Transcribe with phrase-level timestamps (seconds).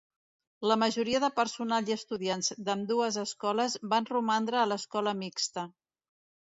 [0.69, 5.71] La majoria de personal i estudiants d'ambdues escoles van romandre a l'escola mixta.